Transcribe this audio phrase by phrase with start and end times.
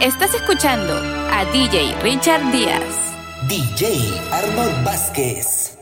[0.00, 0.94] Estás escuchando
[1.30, 3.12] a DJ Richard Díaz.
[3.48, 5.79] DJ Arnold Vázquez.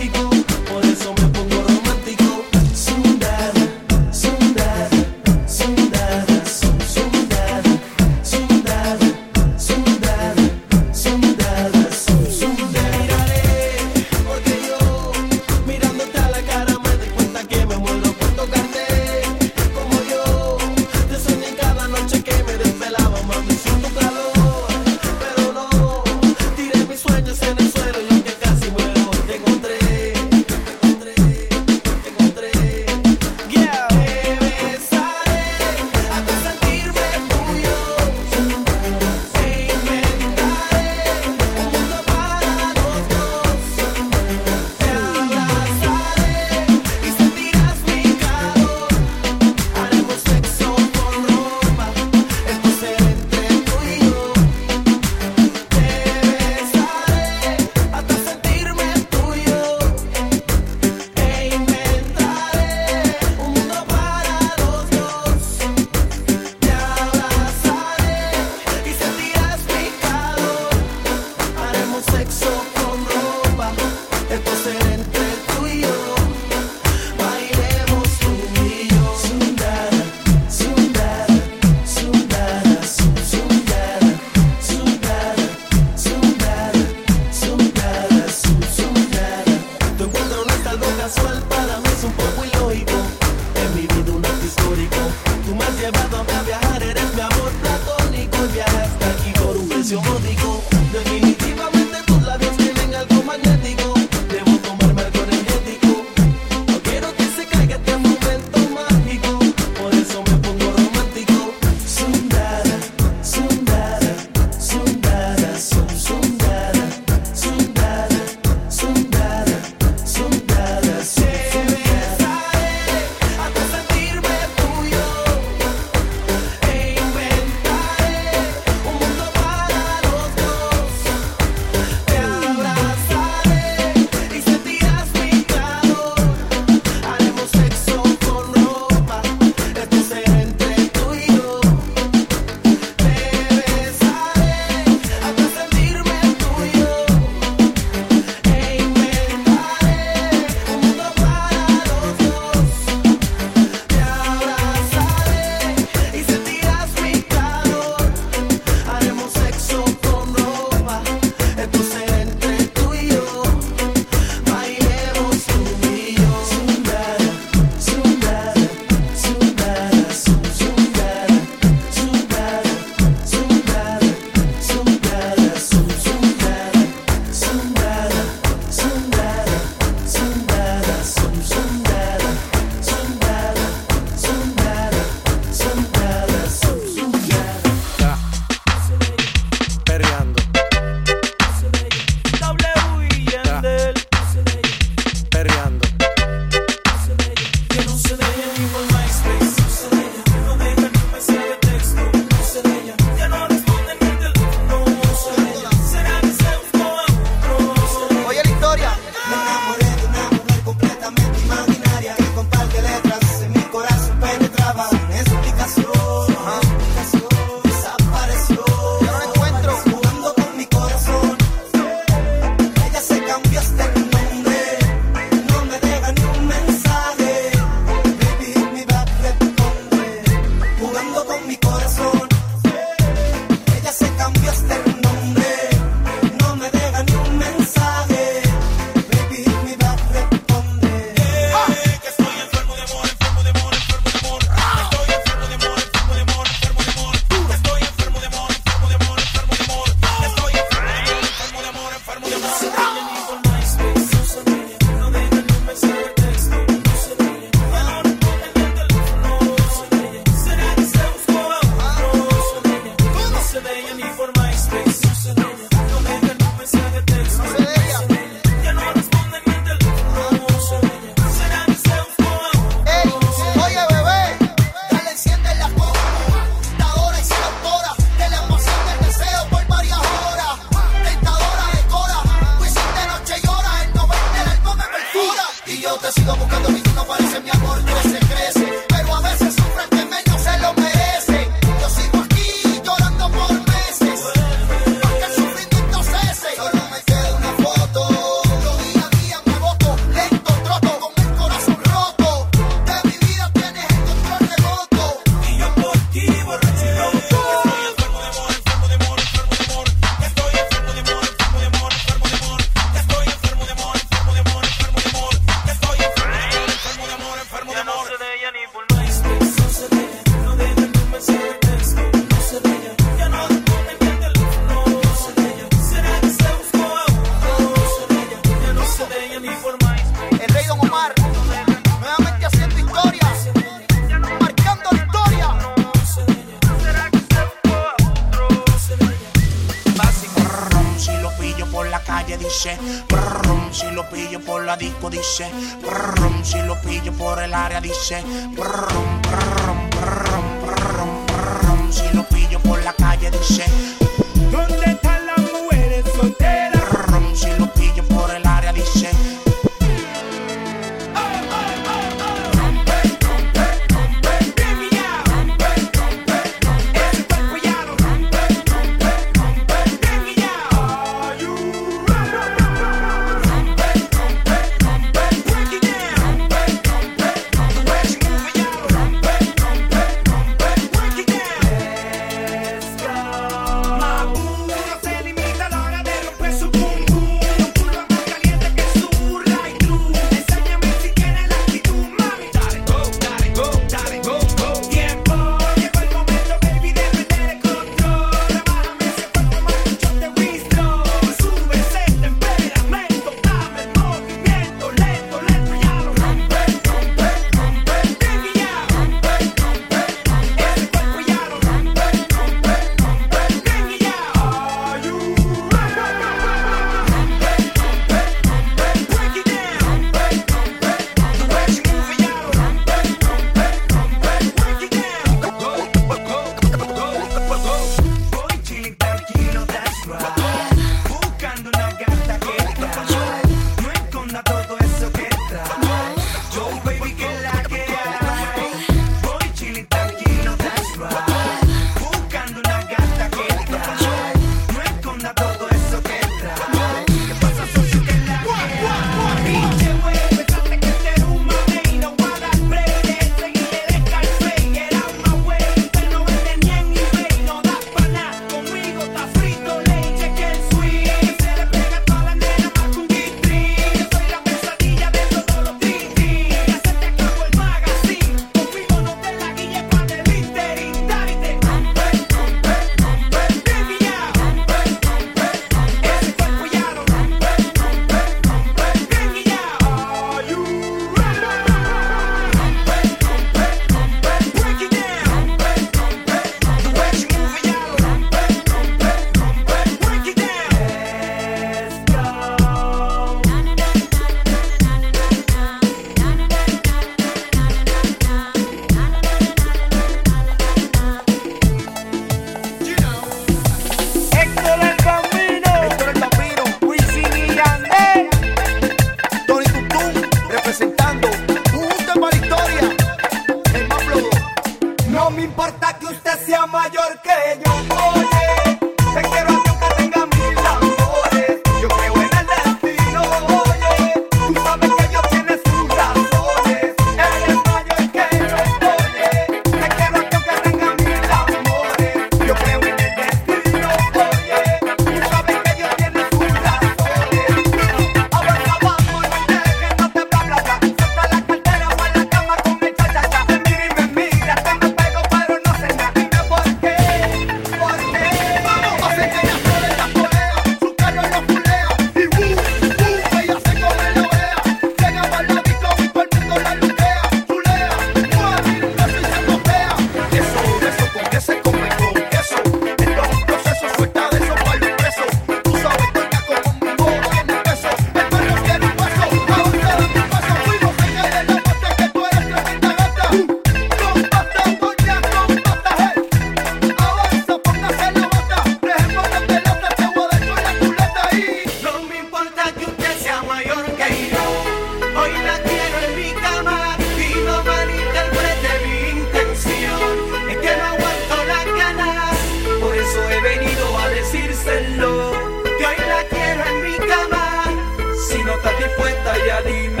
[599.31, 600.00] Sayadina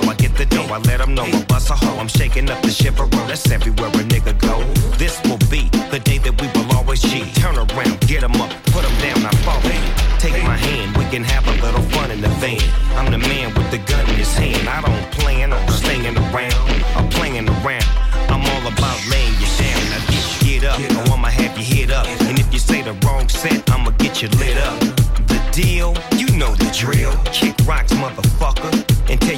[0.00, 0.10] flow.
[0.10, 1.24] I get the dough, I let them know.
[1.24, 3.06] I bust a hoe, I'm shaking up the shiver.
[3.28, 4.62] That's everywhere a nigga go.
[4.96, 7.34] This will be the day that we will always cheat.
[7.34, 9.82] Turn around, get them up, put them down, I fall in.
[10.18, 12.60] Take my hand, we can have a little fun in the van.
[12.96, 14.68] I'm the man with the gun in his hand.
[14.68, 16.54] I don't plan on staying around,
[16.96, 17.88] I'm playing around.
[18.28, 19.80] I'm all about laying you down.
[19.90, 22.06] Now get, get up, or I'ma have you hit up.
[22.28, 24.78] And if you say the wrong set, I'ma get you lit up.
[25.26, 27.16] The deal, you know the drill.
[27.32, 28.79] Kick rocks, motherfucker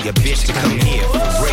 [0.05, 1.52] your bitch to come here for real.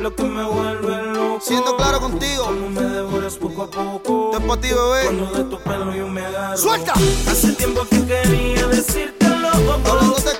[0.00, 1.38] lo que me vuelve loco.
[1.40, 4.30] Siendo claro contigo, como me devoras poco a poco.
[4.32, 5.04] Te para ti, bebé.
[5.04, 6.56] Cuando de tu pelo yo me agarro.
[6.56, 6.92] Suelta.
[7.28, 9.48] Hace tiempo que quería decírtelo.
[9.48, 10.38] Hablándote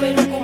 [0.00, 0.35] pero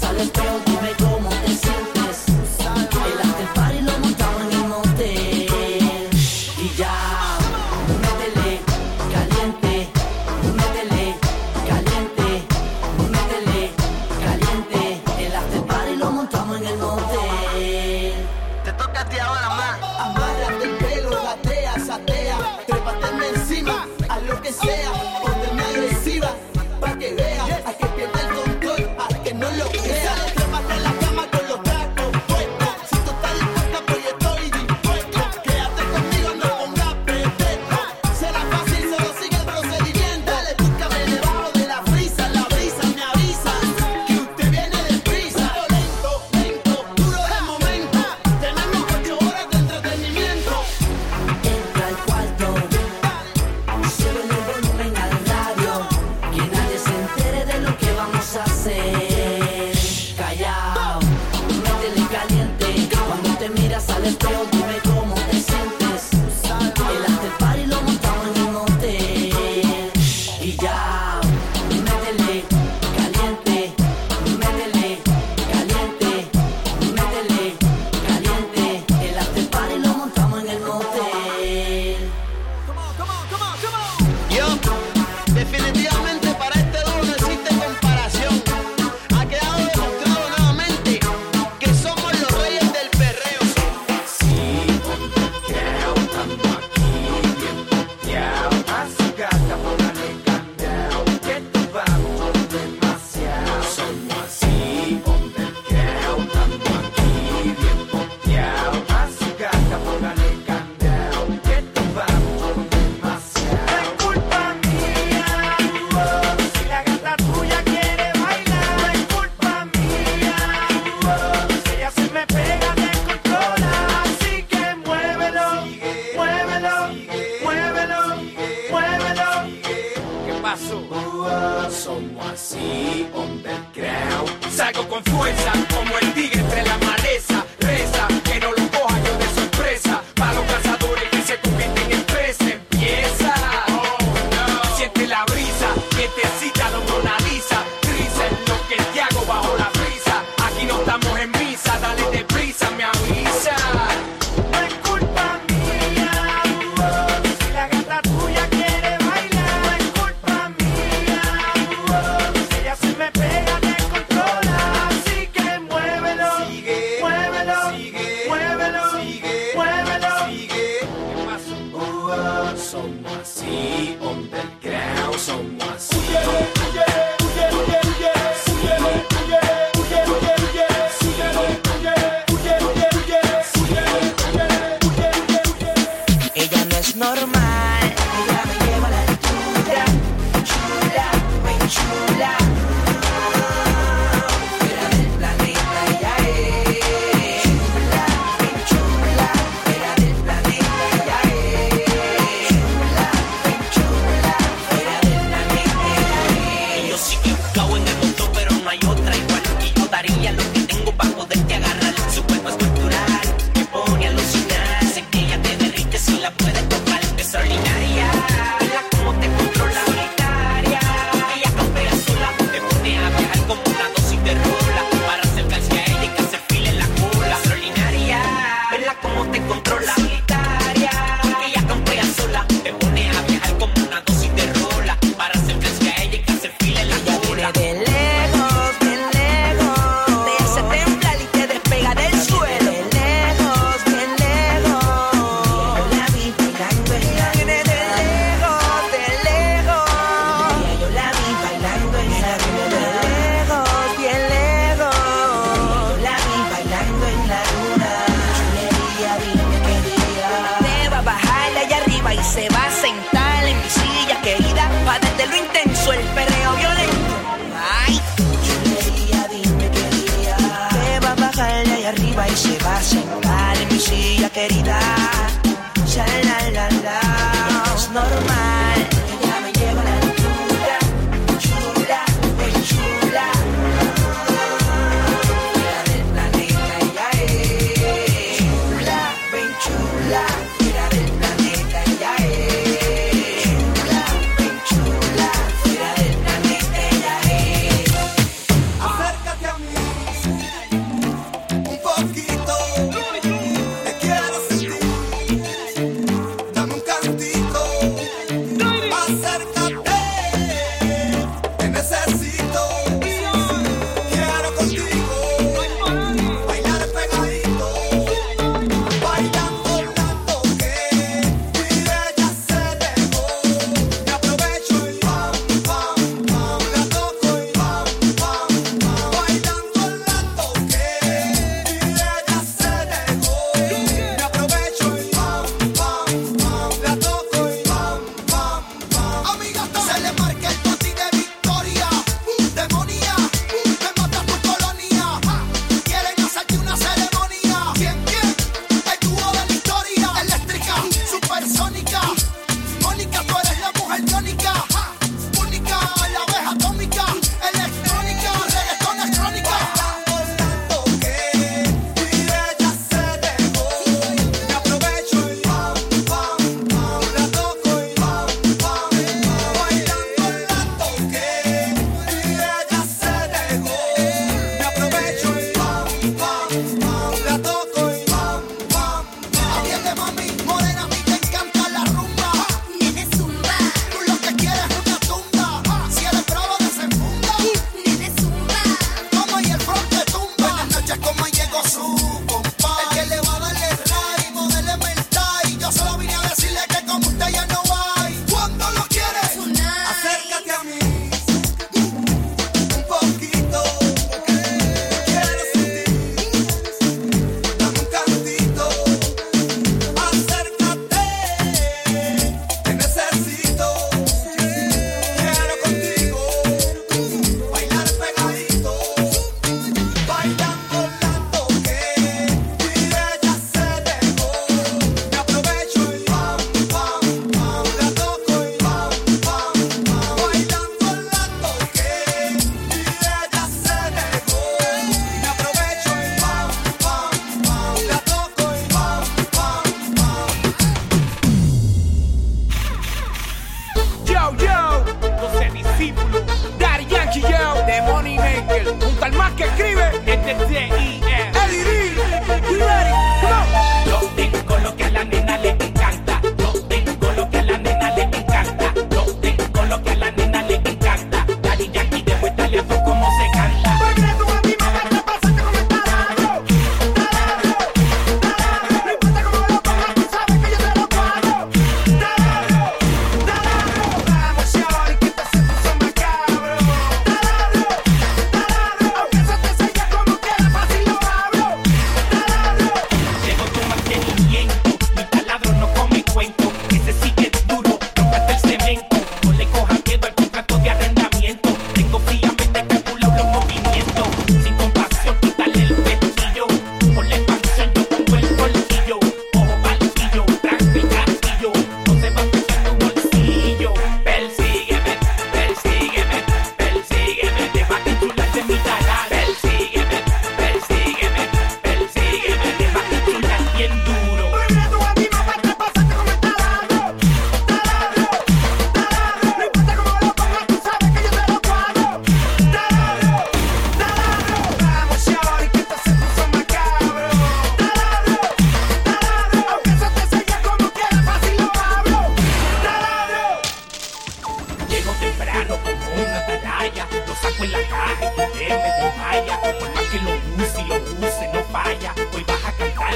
[0.00, 0.73] te miras al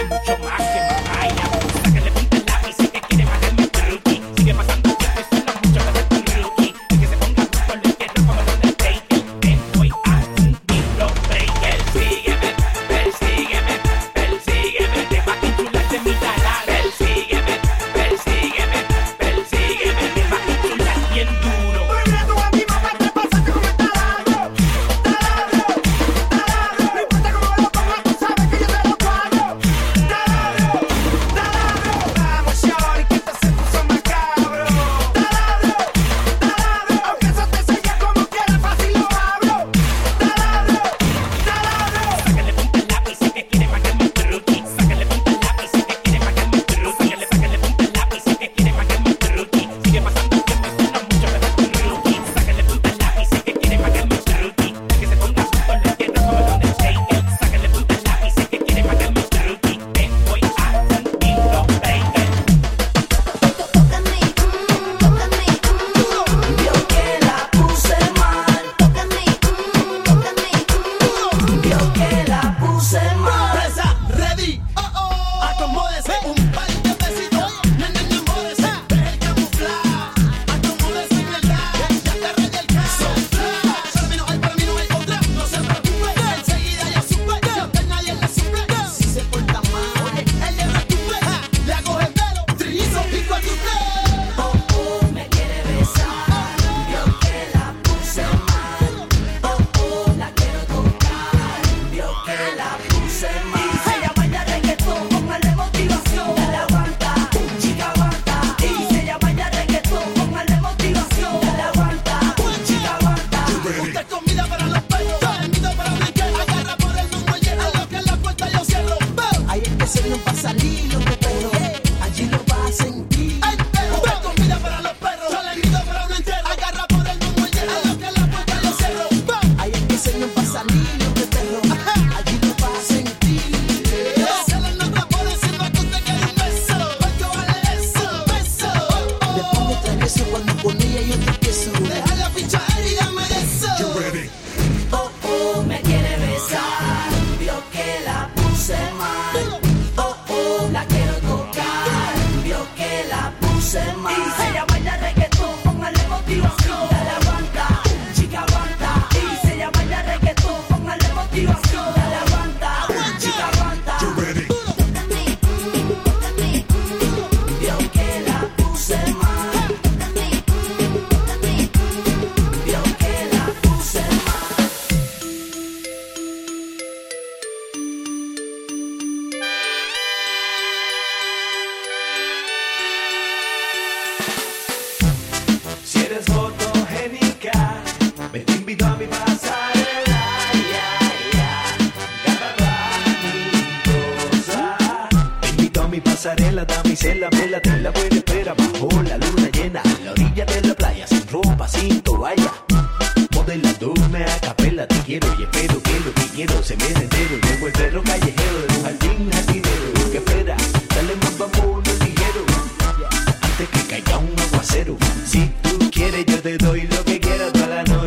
[0.08, 0.37] mucho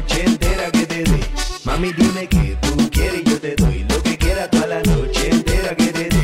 [0.01, 1.19] noche entera que te dé.
[1.63, 5.75] Mami dime que tú quieres yo te doy lo que quieras Toda la noche entera
[5.75, 6.23] que te dé.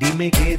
[0.00, 0.58] Dime que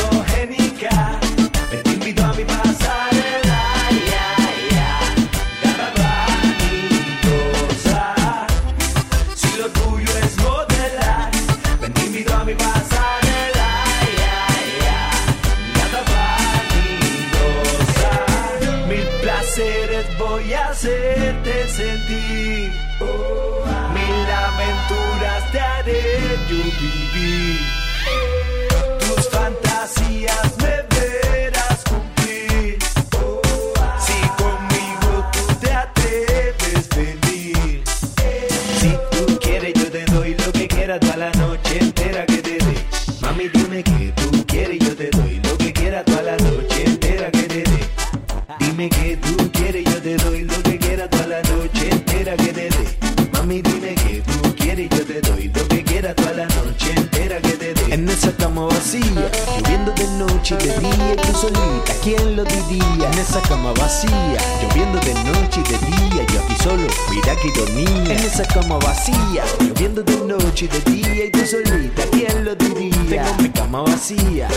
[69.59, 73.23] lloviendo de noche y de día y tú solita, ¿quién lo diría?
[73.23, 74.47] Tengo mi cama vacía,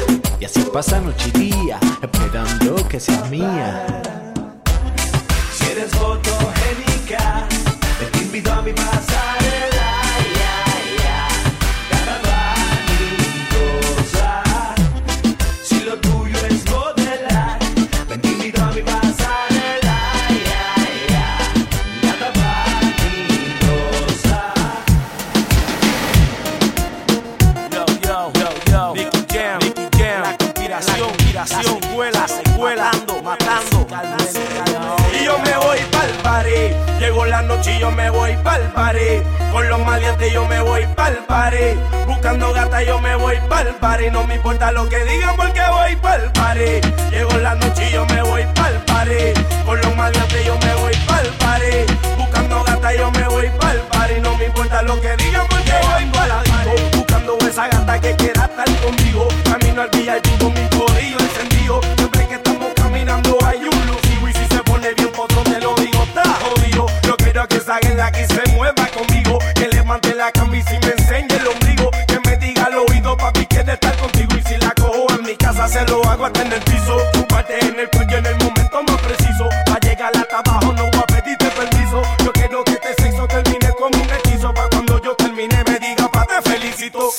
[0.41, 4.03] y así pasa noche y día, esperando que seas mía.
[5.53, 7.47] Si eres fotogénica,
[8.13, 9.44] te invito a mi pasarela.
[37.35, 39.23] La noche yo me voy pa'l party.
[39.51, 41.67] Con los maleantes yo me voy pa'l party.
[42.07, 44.11] Buscando gata yo me voy pa'l party.
[44.13, 46.71] No me importa lo que digan porque voy pa'l party.
[47.11, 49.23] Llegó la noche yo me voy pa'l party.
[49.67, 51.75] Con los maleantes yo me voy pa'l party.
[52.19, 54.21] Buscando gata yo me voy pa'l party.
[54.21, 56.97] No me importa lo que digan porque voy pa'l party.
[56.97, 59.27] Buscando esa gata que quiera estar conmigo.
[59.43, 60.74] Camino al VIP con mi
[75.65, 76.97] casa se lo hago hasta en el piso.
[77.13, 79.49] Tu parte en el cuello en el momento más preciso.
[79.67, 82.03] Pa' llegar hasta abajo no voy a pedirte permiso.
[82.25, 84.53] Yo quiero que este sexo termine como un hechizo.
[84.53, 87.11] Pa' cuando yo termine me diga, pa' te felicito.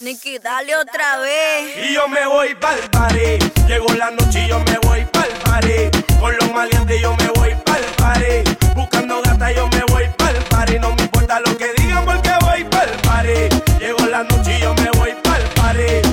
[0.00, 1.88] Nicky, dale otra vez.
[1.88, 3.38] Y yo me voy pa'l party.
[3.66, 5.90] Llegó la noche y yo me voy pa'l party.
[6.20, 8.56] Con los maleantes yo me voy pa'l party.
[8.74, 10.78] Buscando gata yo me voy pa'l party.
[10.78, 13.38] No me importa lo que digan porque voy pa'l party.
[13.78, 16.09] Llegó la noche y yo me voy pa'l party.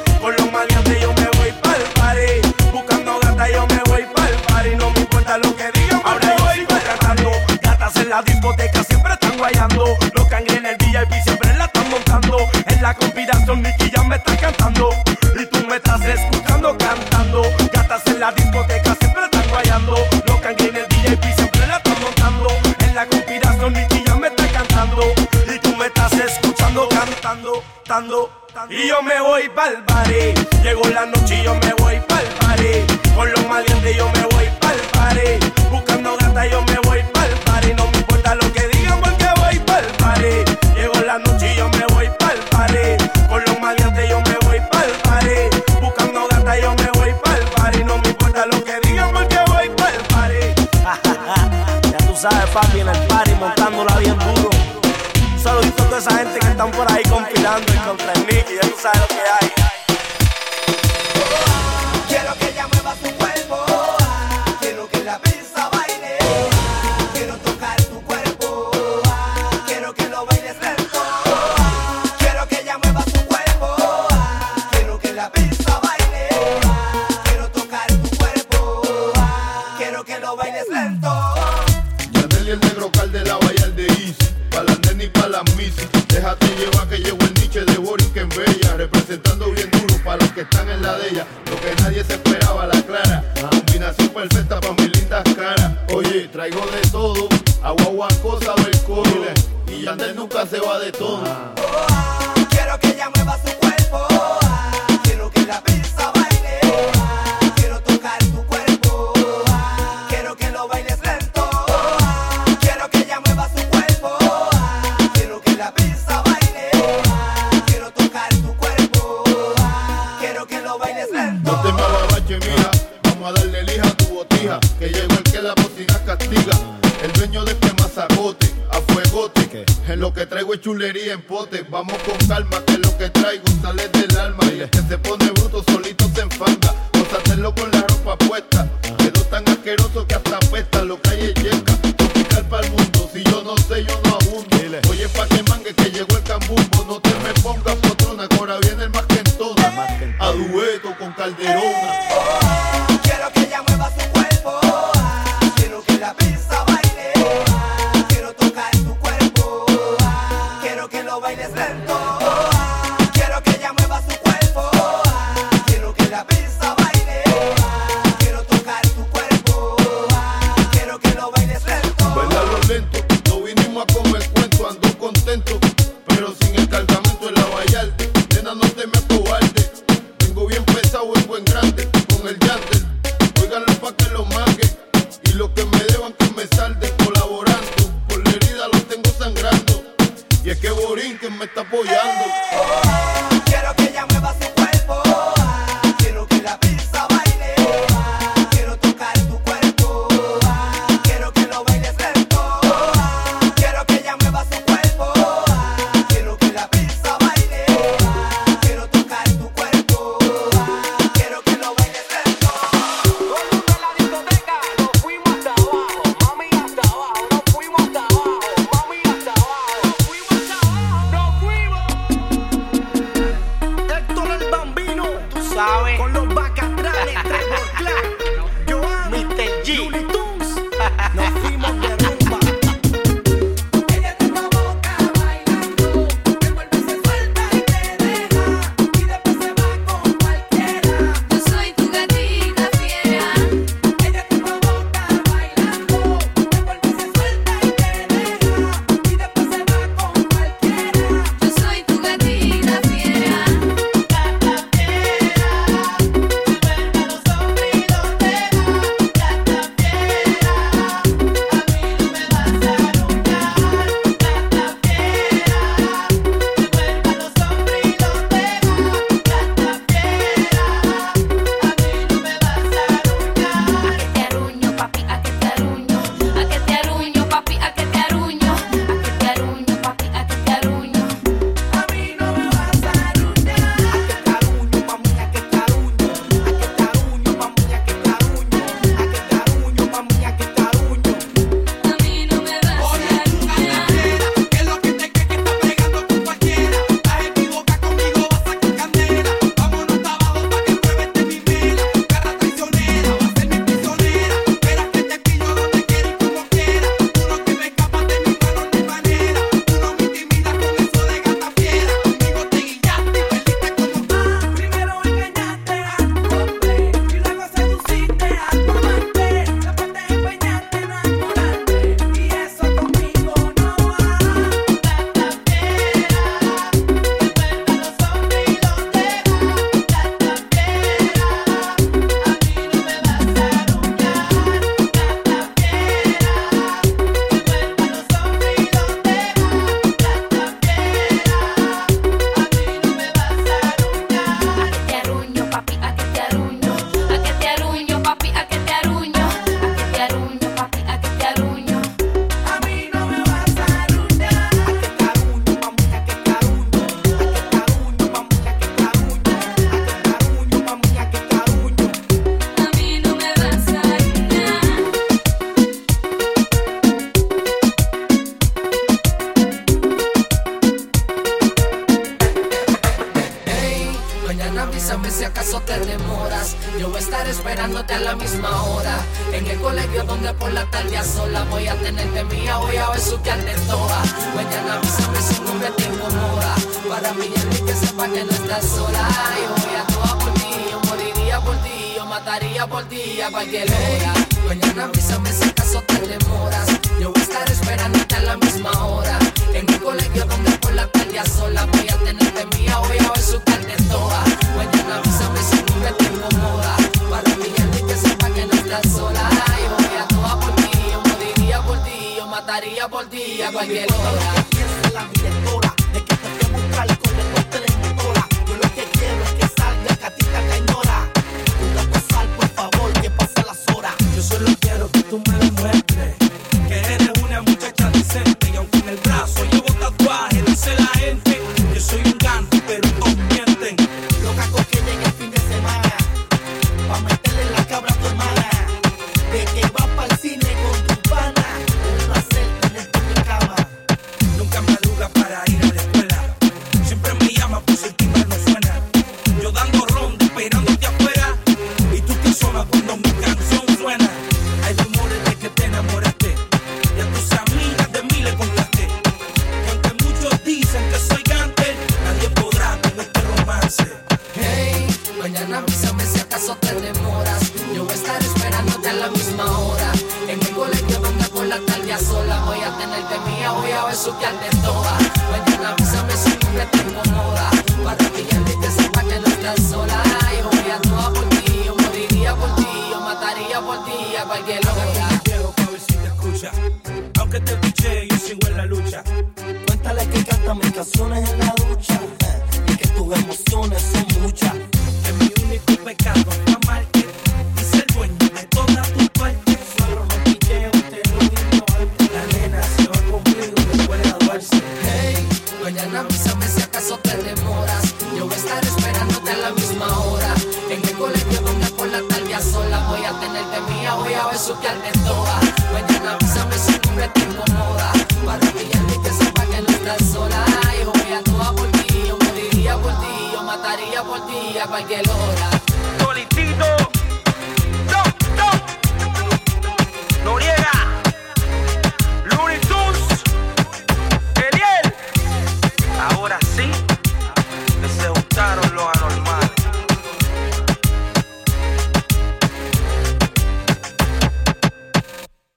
[131.69, 132.16] Vamos con